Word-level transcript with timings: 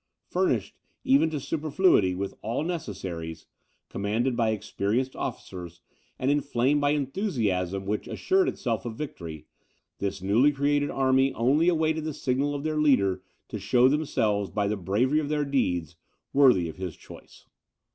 Furnished, 0.31 0.79
even 1.03 1.29
to 1.29 1.39
superfluity, 1.39 2.15
with 2.15 2.33
all 2.41 2.63
necessaries, 2.63 3.45
commanded 3.87 4.35
by 4.35 4.49
experienced 4.49 5.15
officers, 5.15 5.81
and 6.17 6.31
inflamed 6.31 6.81
by 6.81 6.89
enthusiasm 6.89 7.85
which 7.85 8.07
assured 8.07 8.49
itself 8.49 8.83
of 8.83 8.95
victory, 8.97 9.45
this 9.99 10.19
newly 10.19 10.51
created 10.51 10.89
army 10.89 11.31
only 11.35 11.69
awaited 11.69 12.03
the 12.03 12.15
signal 12.15 12.55
of 12.55 12.63
their 12.63 12.77
leader 12.77 13.21
to 13.47 13.59
show 13.59 13.87
themselves, 13.87 14.49
by 14.49 14.67
the 14.67 14.75
bravery 14.75 15.19
of 15.19 15.29
their 15.29 15.45
deeds, 15.45 15.97
worthy 16.33 16.67
of 16.67 16.77
his 16.77 16.95
choice. 16.97 17.45